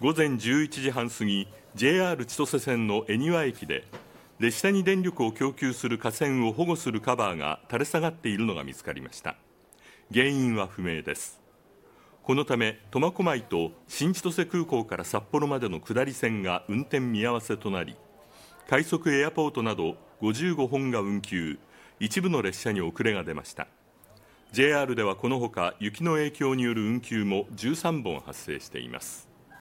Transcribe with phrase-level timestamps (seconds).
[0.00, 3.84] 午前11時半過ぎ JR 千歳線の恵庭駅で
[4.38, 9.36] 列車に電力を供給する架線を保護するカバーが垂れ下がっているのが見つかりました。
[10.10, 11.38] 原因は不明です。
[12.22, 17.94] このため苫小牧と新千歳空港から札幌までの下り線が運転見合わせとなり
[18.70, 21.58] 快速エアポートなど55本が運休
[21.98, 23.68] 一部の列車に遅れが出ました。
[24.52, 29.29] JR ではこのほか雪の影響による運休も13本発生しています。